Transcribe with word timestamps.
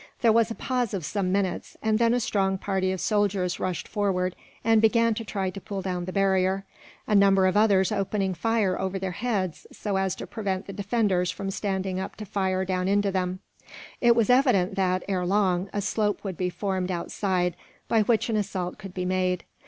There 0.21 0.31
was 0.31 0.49
a 0.49 0.55
pause 0.55 0.95
of 0.95 1.05
some 1.05 1.31
minutes, 1.31 1.77
and 1.79 1.99
then 1.99 2.11
a 2.15 2.19
strong 2.19 2.57
party 2.57 2.91
of 2.91 2.99
soldiers 2.99 3.59
rushed 3.59 3.87
forward, 3.87 4.35
and 4.63 4.81
began 4.81 5.13
to 5.13 5.23
try 5.23 5.51
to 5.51 5.61
pull 5.61 5.83
down 5.83 6.05
the 6.05 6.11
barrier; 6.11 6.65
a 7.05 7.13
number 7.13 7.45
of 7.45 7.55
others 7.55 7.91
opening 7.91 8.33
fire 8.33 8.79
over 8.79 8.97
their 8.97 9.11
heads, 9.11 9.67
so 9.71 9.97
as 9.97 10.15
to 10.15 10.25
prevent 10.25 10.65
the 10.65 10.73
defenders 10.73 11.29
from 11.29 11.51
standing 11.51 11.99
up 11.99 12.15
to 12.15 12.25
fire 12.25 12.65
down 12.65 12.87
into 12.87 13.11
them. 13.11 13.41
It 14.01 14.15
was 14.15 14.31
evident 14.31 14.73
that, 14.73 15.03
ere 15.07 15.23
long, 15.23 15.69
a 15.71 15.81
slope 15.81 16.23
would 16.23 16.35
be 16.35 16.49
formed 16.49 16.89
outside 16.89 17.55
by 17.87 18.01
which 18.01 18.27
an 18.27 18.37
assault 18.37 18.79
could 18.79 18.95
be 18.95 19.05
made. 19.05 19.43